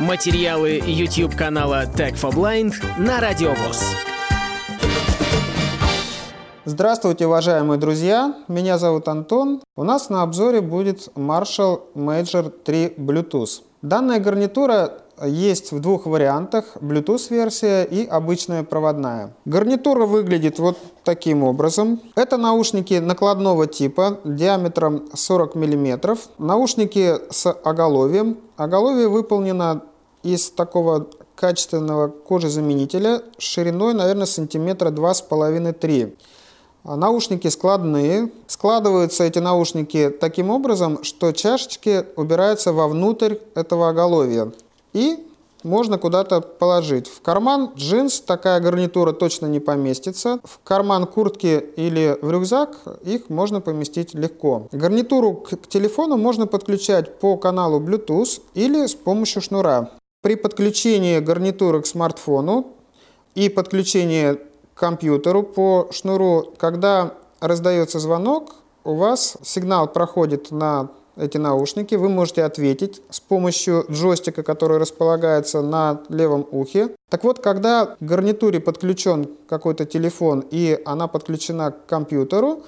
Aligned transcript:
Материалы 0.00 0.78
YouTube 0.84 1.34
канала 1.34 1.86
Tech 1.86 2.16
for 2.20 2.30
Blind 2.30 2.74
на 2.98 3.18
Радиовоз. 3.18 3.96
Здравствуйте, 6.66 7.26
уважаемые 7.26 7.80
друзья! 7.80 8.34
Меня 8.46 8.76
зовут 8.76 9.08
Антон. 9.08 9.62
У 9.74 9.84
нас 9.84 10.10
на 10.10 10.22
обзоре 10.22 10.60
будет 10.60 11.08
Marshall 11.14 11.80
Major 11.94 12.50
3 12.50 12.94
Bluetooth. 12.98 13.62
Данная 13.80 14.20
гарнитура 14.20 14.98
есть 15.24 15.72
в 15.72 15.80
двух 15.80 16.06
вариантах, 16.06 16.76
Bluetooth-версия 16.80 17.84
и 17.84 18.06
обычная 18.06 18.62
проводная. 18.64 19.34
Гарнитура 19.44 20.06
выглядит 20.06 20.58
вот 20.58 20.76
таким 21.04 21.42
образом. 21.42 22.00
Это 22.14 22.36
наушники 22.36 22.94
накладного 22.94 23.66
типа 23.66 24.20
диаметром 24.24 25.08
40 25.14 25.54
мм. 25.54 26.18
Наушники 26.38 27.14
с 27.30 27.50
оголовьем. 27.50 28.38
Оголовье 28.56 29.08
выполнено 29.08 29.82
из 30.22 30.50
такого 30.50 31.06
качественного 31.34 32.08
кожезаменителя 32.08 33.22
шириной, 33.38 33.94
наверное, 33.94 34.26
сантиметра 34.26 34.90
2,5-3. 34.90 36.14
Наушники 36.84 37.48
складные. 37.48 38.30
Складываются 38.46 39.24
эти 39.24 39.38
наушники 39.38 40.08
таким 40.08 40.50
образом, 40.50 41.02
что 41.02 41.32
чашечки 41.32 42.04
убираются 42.16 42.72
вовнутрь 42.72 43.36
этого 43.54 43.88
оголовья. 43.88 44.52
И 44.96 45.18
можно 45.62 45.98
куда-то 45.98 46.40
положить. 46.40 47.06
В 47.06 47.20
карман 47.20 47.72
джинс 47.76 48.20
такая 48.20 48.60
гарнитура 48.60 49.12
точно 49.12 49.44
не 49.44 49.60
поместится. 49.60 50.38
В 50.42 50.58
карман 50.64 51.06
куртки 51.06 51.62
или 51.76 52.16
в 52.22 52.30
рюкзак 52.30 52.78
их 53.02 53.28
можно 53.28 53.60
поместить 53.60 54.14
легко. 54.14 54.68
Гарнитуру 54.72 55.34
к 55.34 55.68
телефону 55.68 56.16
можно 56.16 56.46
подключать 56.46 57.18
по 57.18 57.36
каналу 57.36 57.78
Bluetooth 57.78 58.40
или 58.54 58.86
с 58.86 58.94
помощью 58.94 59.42
шнура. 59.42 59.90
При 60.22 60.34
подключении 60.34 61.18
гарнитуры 61.18 61.82
к 61.82 61.86
смартфону 61.86 62.68
и 63.34 63.50
подключении 63.50 64.32
к 64.32 64.80
компьютеру 64.80 65.42
по 65.42 65.88
шнуру, 65.92 66.54
когда 66.56 67.12
раздается 67.40 67.98
звонок, 67.98 68.54
у 68.82 68.94
вас 68.94 69.36
сигнал 69.42 69.88
проходит 69.88 70.50
на 70.50 70.88
эти 71.16 71.38
наушники, 71.38 71.94
вы 71.94 72.08
можете 72.08 72.44
ответить 72.44 73.02
с 73.10 73.20
помощью 73.20 73.84
джойстика, 73.90 74.42
который 74.42 74.78
располагается 74.78 75.62
на 75.62 76.02
левом 76.08 76.46
ухе. 76.50 76.90
Так 77.10 77.24
вот, 77.24 77.40
когда 77.40 77.86
к 77.86 77.96
гарнитуре 78.00 78.60
подключен 78.60 79.28
какой-то 79.48 79.84
телефон 79.84 80.44
и 80.50 80.80
она 80.84 81.08
подключена 81.08 81.70
к 81.70 81.86
компьютеру, 81.86 82.62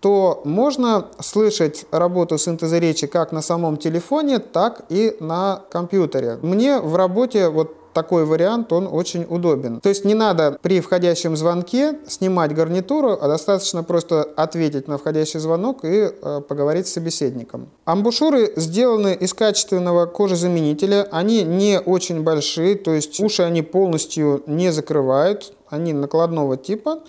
то 0.00 0.42
можно 0.44 1.06
слышать 1.18 1.86
работу 1.90 2.36
синтеза 2.36 2.78
речи 2.78 3.06
как 3.06 3.32
на 3.32 3.40
самом 3.40 3.78
телефоне, 3.78 4.38
так 4.38 4.84
и 4.90 5.16
на 5.20 5.62
компьютере. 5.70 6.38
Мне 6.42 6.78
в 6.78 6.94
работе 6.96 7.48
вот 7.48 7.74
такой 7.94 8.24
вариант, 8.24 8.72
он 8.72 8.88
очень 8.90 9.24
удобен. 9.28 9.80
То 9.80 9.88
есть 9.88 10.04
не 10.04 10.14
надо 10.14 10.58
при 10.60 10.80
входящем 10.80 11.36
звонке 11.36 11.98
снимать 12.06 12.54
гарнитуру, 12.54 13.16
а 13.20 13.28
достаточно 13.28 13.82
просто 13.82 14.22
ответить 14.36 14.88
на 14.88 14.98
входящий 14.98 15.40
звонок 15.40 15.84
и 15.84 16.10
э, 16.10 16.40
поговорить 16.46 16.86
с 16.86 16.92
собеседником. 16.92 17.68
Амбушюры 17.84 18.52
сделаны 18.56 19.14
из 19.14 19.32
качественного 19.32 20.06
кожезаменителя, 20.06 21.08
они 21.10 21.42
не 21.42 21.80
очень 21.80 22.22
большие, 22.22 22.74
то 22.74 22.92
есть 22.92 23.18
уши 23.20 23.42
они 23.42 23.62
полностью 23.62 24.42
не 24.46 24.72
закрывают, 24.72 25.52
они 25.70 25.92
накладного 25.92 26.56
типа. 26.56 27.00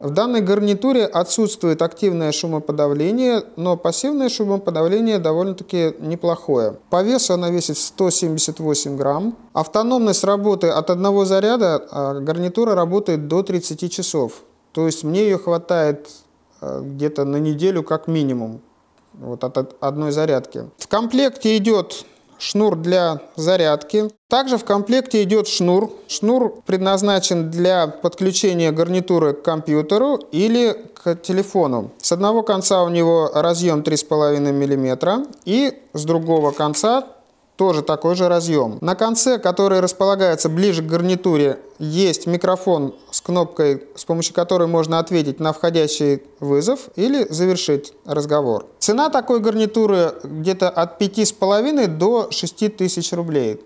В 0.00 0.08
данной 0.08 0.40
гарнитуре 0.40 1.04
отсутствует 1.04 1.82
активное 1.82 2.32
шумоподавление, 2.32 3.44
но 3.56 3.76
пассивное 3.76 4.30
шумоподавление 4.30 5.18
довольно-таки 5.18 5.94
неплохое. 5.98 6.76
По 6.88 7.02
весу 7.02 7.34
она 7.34 7.50
весит 7.50 7.76
178 7.76 8.96
грамм. 8.96 9.36
Автономность 9.52 10.24
работы 10.24 10.68
от 10.68 10.88
одного 10.88 11.26
заряда 11.26 11.86
а 11.90 12.14
гарнитура 12.18 12.74
работает 12.74 13.28
до 13.28 13.42
30 13.42 13.92
часов. 13.92 14.42
То 14.72 14.86
есть 14.86 15.04
мне 15.04 15.24
ее 15.24 15.36
хватает 15.36 16.08
а, 16.62 16.80
где-то 16.80 17.26
на 17.26 17.36
неделю 17.36 17.82
как 17.82 18.06
минимум 18.08 18.62
вот 19.12 19.44
от 19.44 19.76
одной 19.80 20.12
зарядки. 20.12 20.70
В 20.78 20.88
комплекте 20.88 21.58
идет 21.58 22.06
шнур 22.40 22.74
для 22.74 23.20
зарядки. 23.36 24.10
Также 24.28 24.58
в 24.58 24.64
комплекте 24.64 25.22
идет 25.22 25.46
шнур. 25.46 25.90
Шнур 26.08 26.62
предназначен 26.66 27.50
для 27.50 27.86
подключения 27.86 28.72
гарнитуры 28.72 29.34
к 29.34 29.42
компьютеру 29.42 30.16
или 30.32 30.76
к 30.94 31.16
телефону. 31.16 31.92
С 32.00 32.12
одного 32.12 32.42
конца 32.42 32.82
у 32.82 32.88
него 32.88 33.30
разъем 33.32 33.80
3,5 33.80 34.38
мм 34.40 35.26
и 35.44 35.78
с 35.92 36.04
другого 36.04 36.50
конца 36.50 37.04
тоже 37.60 37.82
такой 37.82 38.14
же 38.14 38.28
разъем. 38.28 38.78
На 38.80 38.94
конце, 38.94 39.38
который 39.38 39.80
располагается 39.80 40.48
ближе 40.48 40.82
к 40.82 40.86
гарнитуре, 40.86 41.58
есть 41.78 42.26
микрофон 42.26 42.94
с 43.20 43.22
кнопкой, 43.22 43.84
с 43.94 44.04
помощью 44.04 44.34
которой 44.34 44.66
можно 44.66 44.98
ответить 44.98 45.40
на 45.40 45.52
входящий 45.52 46.22
вызов 46.40 46.88
или 46.96 47.26
завершить 47.28 47.92
разговор. 48.06 48.66
Цена 48.78 49.10
такой 49.10 49.40
гарнитуры 49.40 50.14
где-то 50.24 50.70
от 50.70 51.00
5,5 51.00 51.86
до 51.86 52.30
6 52.30 52.76
тысяч 52.76 53.12
рублей 53.12 53.60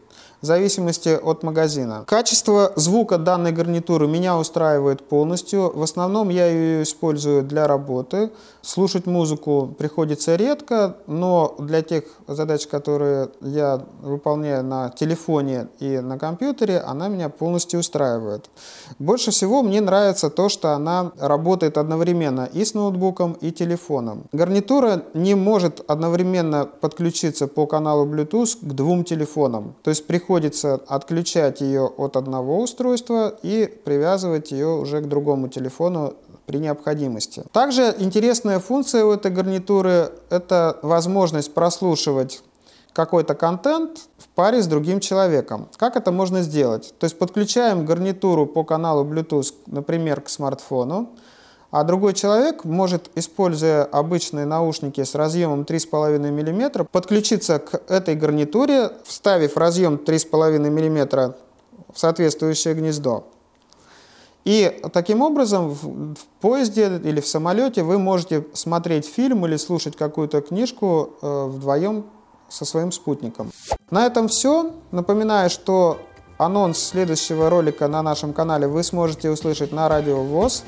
в 0.44 0.47
зависимости 0.47 1.09
от 1.09 1.43
магазина. 1.43 2.05
Качество 2.06 2.75
звука 2.77 3.16
данной 3.16 3.50
гарнитуры 3.50 4.06
меня 4.06 4.37
устраивает 4.37 5.03
полностью. 5.03 5.72
В 5.75 5.82
основном 5.82 6.28
я 6.28 6.47
ее 6.47 6.82
использую 6.82 7.44
для 7.44 7.66
работы. 7.66 8.31
Слушать 8.60 9.06
музыку 9.06 9.75
приходится 9.78 10.37
редко, 10.37 10.97
но 11.06 11.54
для 11.59 11.81
тех 11.81 12.04
задач, 12.28 12.66
которые 12.66 13.31
я 13.41 13.81
выполняю 14.03 14.62
на 14.65 14.91
телефоне 14.91 15.69
и 15.81 16.00
на 16.00 16.19
компьютере, 16.19 16.78
она 16.81 17.09
меня 17.09 17.31
полностью 17.31 17.81
устраивает. 17.81 18.50
Больше 18.99 19.31
всего 19.31 19.62
мне 19.62 19.81
нравится 19.81 20.28
то, 20.28 20.50
что 20.50 20.72
она 20.72 21.12
работает 21.19 21.78
одновременно 21.78 22.50
и 22.53 22.66
с 22.66 22.75
ноутбуком, 22.75 23.33
и 23.41 23.50
телефоном. 23.50 24.25
Гарнитура 24.33 25.04
не 25.15 25.34
может 25.34 25.83
одновременно 25.88 26.66
подключиться 26.66 27.47
по 27.47 27.66
каналу 27.66 28.04
Bluetooth 28.04 28.59
к 28.60 28.72
двум 28.75 29.04
телефонам. 29.04 29.75
То 29.83 29.88
есть 29.88 30.06
приходится 30.06 30.34
приходится 30.34 30.81
отключать 30.89 31.61
ее 31.61 31.87
от 31.87 32.17
одного 32.17 32.61
устройства 32.61 33.39
и 33.45 33.72
привязывать 33.84 34.50
ее 34.50 34.67
уже 34.67 35.00
к 35.00 35.06
другому 35.06 35.47
телефону 35.47 36.15
при 36.47 36.59
необходимости. 36.59 37.45
Также 37.53 37.95
интересная 37.99 38.59
функция 38.59 39.05
у 39.05 39.12
этой 39.12 39.31
гарнитуры– 39.31 40.11
это 40.31 40.77
возможность 40.83 41.55
прослушивать 41.55 42.43
какой-то 42.93 43.37
контент 43.37 44.09
в 44.19 44.27
паре 44.34 44.61
с 44.61 44.67
другим 44.67 44.99
человеком. 44.99 45.69
Как 45.77 45.95
это 45.95 46.11
можно 46.11 46.43
сделать? 46.43 46.93
То 46.99 47.05
есть 47.05 47.16
подключаем 47.16 47.87
гарнитуру 47.87 48.47
по 48.47 48.65
каналу 48.65 49.05
Bluetooth, 49.05 49.55
например, 49.66 50.21
к 50.21 50.28
смартфону, 50.28 51.11
а 51.75 51.83
другой 51.83 52.15
человек 52.15 52.65
может, 52.65 53.11
используя 53.17 53.83
обычные 53.83 54.47
наушники 54.47 55.03
с 55.03 55.17
разъемом 55.17 55.62
3,5 55.62 56.19
мм, 56.21 56.85
подключиться 56.85 57.59
к 57.59 57.91
этой 57.91 58.15
гарнитуре, 58.15 58.93
вставив 59.03 59.57
разъем 59.57 59.95
3,5 59.95 60.71
мм 60.71 61.34
в 61.93 61.99
соответствующее 61.99 62.75
гнездо. 62.75 63.25
И 64.45 64.83
таким 64.93 65.21
образом 65.21 65.71
в, 65.71 66.15
в 66.15 66.25
поезде 66.41 67.01
или 67.03 67.21
в 67.21 67.27
самолете 67.27 67.83
вы 67.83 67.99
можете 67.99 68.47
смотреть 68.53 69.05
фильм 69.05 69.45
или 69.45 69.57
слушать 69.57 69.97
какую-то 69.97 70.43
книжку 70.43 71.15
э, 71.21 71.47
вдвоем 71.47 72.05
со 72.49 72.65
своим 72.65 72.93
спутником. 72.93 73.51
На 73.91 74.07
этом 74.07 74.29
все. 74.29 74.71
Напоминаю, 74.93 75.51
что 75.51 75.99
анонс 76.39 76.79
следующего 76.79 77.51
ролика 77.51 77.89
на 77.89 78.01
нашем 78.01 78.33
канале 78.33 78.69
вы 78.69 78.84
сможете 78.84 79.29
услышать 79.29 79.73
на 79.73 79.89
радио 79.89 80.23
ВОЗ. 80.23 80.63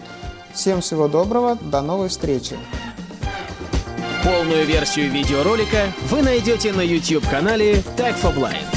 Всем 0.56 0.80
всего 0.80 1.06
доброго, 1.06 1.56
до 1.60 1.82
новой 1.82 2.08
встречи. 2.08 2.56
Полную 4.24 4.64
версию 4.64 5.10
видеоролика 5.10 5.92
вы 6.08 6.22
найдете 6.22 6.72
на 6.72 6.80
YouTube-канале 6.80 7.74
Tag 7.98 8.18
for 8.18 8.34
Blind. 8.34 8.75